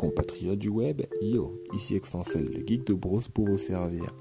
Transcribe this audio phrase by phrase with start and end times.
[0.00, 4.14] compatriotes du web, yo, ici Extensel, le geek de Bros pour vous servir.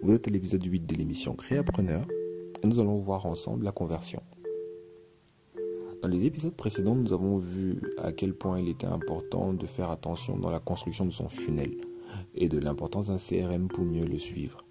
[0.00, 2.06] Vous êtes à l'épisode 8 de l'émission Créapreneur
[2.62, 4.22] et nous allons voir ensemble la conversion.
[6.02, 9.90] Dans les épisodes précédents, nous avons vu à quel point il était important de faire
[9.90, 11.72] attention dans la construction de son funnel
[12.36, 14.64] et de l'importance d'un CRM pour mieux le suivre.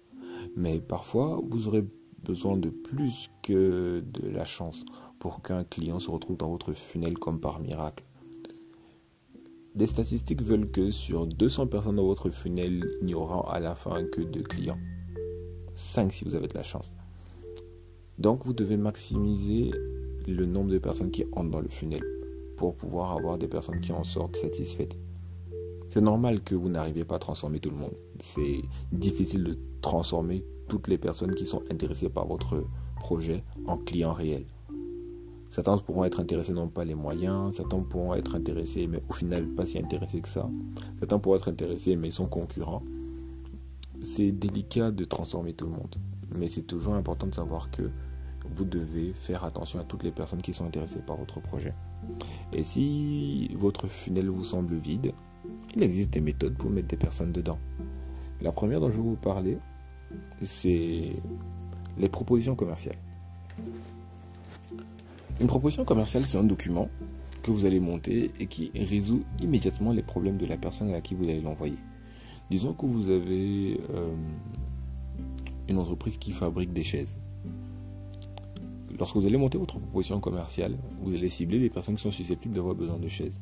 [0.56, 1.84] Mais parfois, vous aurez
[2.24, 4.86] besoin de plus que de la chance
[5.18, 8.02] pour qu'un client se retrouve dans votre funnel comme par miracle.
[9.78, 13.76] Des statistiques veulent que sur 200 personnes dans votre funnel, il n'y aura à la
[13.76, 14.80] fin que deux clients.
[15.76, 16.92] 5 si vous avez de la chance.
[18.18, 19.70] Donc vous devez maximiser
[20.26, 22.02] le nombre de personnes qui entrent dans le funnel
[22.56, 24.98] pour pouvoir avoir des personnes qui en sortent satisfaites.
[25.90, 27.94] C'est normal que vous n'arriviez pas à transformer tout le monde.
[28.18, 32.64] C'est difficile de transformer toutes les personnes qui sont intéressées par votre
[32.96, 34.46] projet en clients réels.
[35.50, 37.56] Certains pourront être intéressés, non pas les moyens.
[37.56, 40.48] Certains pourront être intéressés, mais au final pas si intéressés que ça.
[40.98, 42.82] Certains pourront être intéressés, mais sont concurrents.
[44.02, 45.96] C'est délicat de transformer tout le monde.
[46.36, 47.90] Mais c'est toujours important de savoir que
[48.54, 51.72] vous devez faire attention à toutes les personnes qui sont intéressées par votre projet.
[52.52, 55.12] Et si votre funnel vous semble vide,
[55.74, 57.58] il existe des méthodes pour mettre des personnes dedans.
[58.40, 59.58] La première dont je vais vous parler,
[60.42, 61.16] c'est
[61.98, 62.98] les propositions commerciales.
[65.40, 66.88] Une proposition commerciale, c'est un document
[67.42, 71.14] que vous allez monter et qui résout immédiatement les problèmes de la personne à qui
[71.14, 71.78] vous allez l'envoyer.
[72.50, 74.14] Disons que vous avez euh,
[75.68, 77.16] une entreprise qui fabrique des chaises.
[78.98, 82.54] Lorsque vous allez monter votre proposition commerciale, vous allez cibler les personnes qui sont susceptibles
[82.54, 83.38] d'avoir besoin de chaises.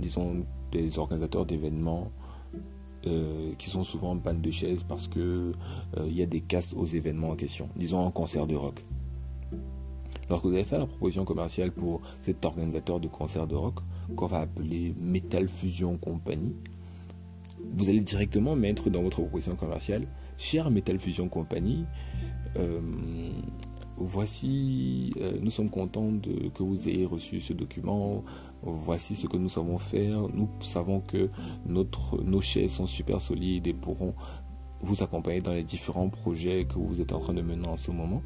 [0.00, 2.10] Disons des organisateurs d'événements
[3.06, 5.54] euh, qui sont souvent en panne de chaises parce qu'il euh,
[6.08, 7.68] y a des casses aux événements en question.
[7.76, 8.84] Disons un concert de rock.
[10.30, 13.80] Lorsque vous allez faire la proposition commerciale pour cet organisateur de concert de rock,
[14.14, 16.54] qu'on va appeler Metal Fusion Company,
[17.74, 20.06] vous allez directement mettre dans votre proposition commerciale,
[20.38, 21.84] cher Metal Fusion Company,
[22.56, 22.80] euh,
[23.96, 26.12] voici, euh, nous sommes contents
[26.54, 28.22] que vous ayez reçu ce document,
[28.62, 31.28] voici ce que nous savons faire, nous savons que
[31.66, 34.14] notre, nos chaises sont super solides et pourront
[34.80, 37.90] vous accompagner dans les différents projets que vous êtes en train de mener en ce
[37.90, 38.22] moment.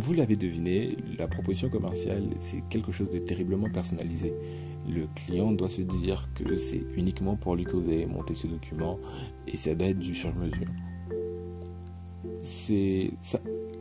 [0.00, 4.32] Vous l'avez deviné, la proposition commerciale, c'est quelque chose de terriblement personnalisé.
[4.88, 8.46] Le client doit se dire que c'est uniquement pour lui que vous avez monté ce
[8.46, 8.98] document
[9.46, 10.68] et ça doit être du sur-mesure.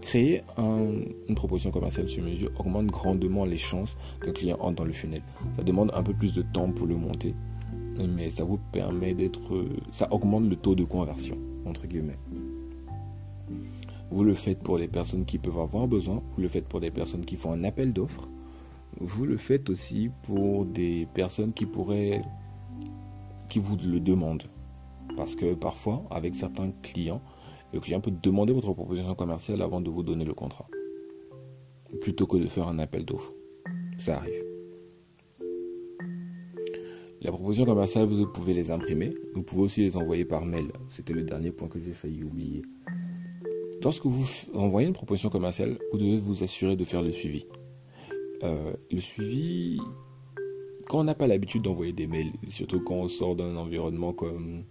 [0.02, 4.91] Créer une proposition commerciale sur mesure augmente grandement les chances qu'un client entre dans le
[4.91, 5.22] funnel.
[5.56, 7.34] Ça demande un peu plus de temps pour le monter,
[7.97, 12.19] mais ça vous permet d'être, ça augmente le taux de conversion entre guillemets.
[14.12, 16.92] Vous le faites pour des personnes qui peuvent avoir besoin, vous le faites pour des
[16.92, 18.28] personnes qui font un appel d'offres,
[19.00, 22.22] vous le faites aussi pour des personnes qui pourraient,
[23.48, 24.44] qui vous le demandent.
[25.16, 27.22] Parce que parfois, avec certains clients,
[27.72, 30.68] le client peut demander votre proposition commerciale avant de vous donner le contrat.
[32.02, 33.34] Plutôt que de faire un appel d'offres.
[33.98, 34.44] Ça arrive.
[37.22, 39.14] La proposition commerciale, vous pouvez les imprimer.
[39.34, 40.72] Vous pouvez aussi les envoyer par mail.
[40.88, 42.62] C'était le dernier point que j'ai failli oublier.
[43.81, 47.45] Lorsque vous envoyez une proposition commerciale, vous devez vous assurer de faire le suivi.
[48.44, 49.79] Euh, le suivi,
[50.88, 54.63] quand on n'a pas l'habitude d'envoyer des mails, surtout quand on sort d'un environnement comme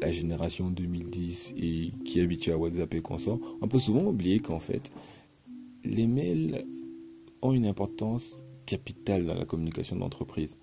[0.00, 4.04] la génération 2010 et qui est habitué à WhatsApp et qu'on sort, on peut souvent
[4.04, 4.92] oublier qu'en fait,
[5.84, 6.64] les mails
[7.42, 10.56] ont une importance capitale dans la communication d'entreprise.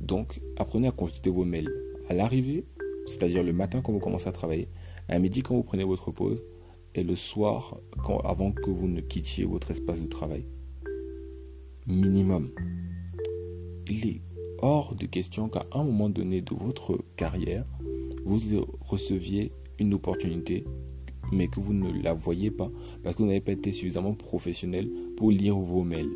[0.00, 1.70] Donc, apprenez à consulter vos mails
[2.08, 2.64] à l'arrivée,
[3.06, 4.68] c'est-à-dire le matin quand vous commencez à travailler,
[5.08, 6.42] à midi quand vous prenez votre pause
[6.94, 7.78] et le soir
[8.24, 10.44] avant que vous ne quittiez votre espace de travail.
[11.86, 12.50] Minimum.
[13.88, 14.20] Il est
[14.58, 17.64] hors de question qu'à un moment donné de votre carrière,
[18.24, 18.38] vous
[18.80, 20.64] receviez une opportunité,
[21.32, 22.70] mais que vous ne la voyez pas
[23.02, 26.12] parce que vous n'avez pas été suffisamment professionnel pour lire vos mails.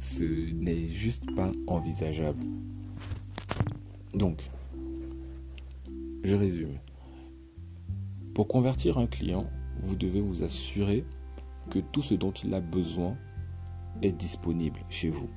[0.00, 2.44] Ce n'est juste pas envisageable.
[4.14, 4.48] Donc,
[6.22, 6.78] je résume.
[8.36, 9.46] Pour convertir un client,
[9.80, 11.06] vous devez vous assurer
[11.70, 13.16] que tout ce dont il a besoin
[14.02, 15.30] est disponible chez vous.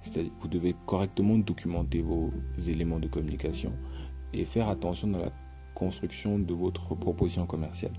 [0.00, 2.30] C'est-à-dire vous devez correctement documenter vos
[2.66, 3.74] éléments de communication
[4.32, 5.30] et faire attention dans la
[5.74, 7.92] construction de votre proposition commerciale.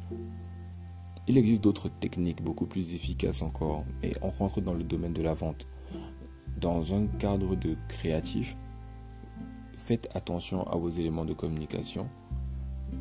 [1.28, 5.22] Il existe d'autres techniques beaucoup plus efficaces encore, et on rentre dans le domaine de
[5.22, 5.68] la vente.
[6.60, 8.58] Dans un cadre de créatif,
[9.76, 12.10] faites attention à vos éléments de communication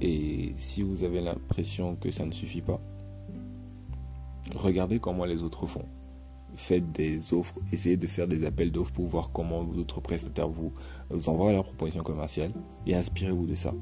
[0.00, 2.80] et si vous avez l'impression que ça ne suffit pas,
[4.54, 5.84] regardez comment les autres font.
[6.54, 10.72] faites des offres, essayez de faire des appels d'offres pour voir comment d'autres prestataires vous,
[11.10, 12.52] vous envoient leur proposition commerciale
[12.86, 13.74] et inspirez-vous de ça.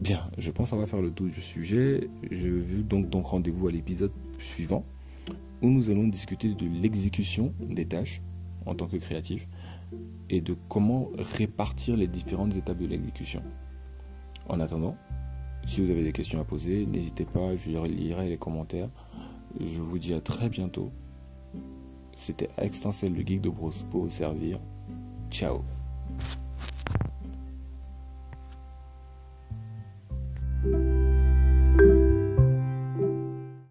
[0.00, 2.08] Bien, je pense qu'on va faire le tour du sujet.
[2.30, 4.84] Je veux donc, donc rendez-vous à l'épisode suivant
[5.62, 8.20] où nous allons discuter de l'exécution des tâches
[8.66, 9.48] en tant que créatif
[10.28, 13.42] et de comment répartir les différentes étapes de l'exécution.
[14.48, 14.96] En attendant,
[15.66, 18.88] si vous avez des questions à poser, n'hésitez pas, je lirai les commentaires.
[19.60, 20.92] Je vous dis à très bientôt.
[22.16, 24.58] C'était Extensel le geek de Bros pour vous servir.
[25.30, 25.62] Ciao